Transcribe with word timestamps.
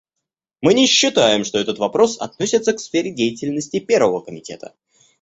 Мы 0.63 0.73
не 0.73 0.87
считаем, 0.87 1.43
что 1.45 1.59
этот 1.59 1.77
вопрос 1.77 2.19
относится 2.19 2.73
к 2.73 2.79
сфере 2.79 3.11
деятельности 3.13 3.79
Первого 3.79 4.21
комитета. 4.21 4.73